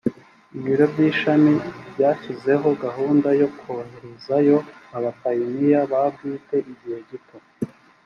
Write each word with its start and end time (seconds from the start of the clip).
ibiro 0.57 0.85
by’ishami 0.93 1.53
byashyizeho 1.93 2.67
gahunda 2.83 3.29
yo 3.41 3.47
koherezayo 3.59 4.57
abapayiniya 4.97 5.79
ba 5.91 6.01
bwite 6.13 6.57
igihe 6.71 6.99
gito 7.09 7.37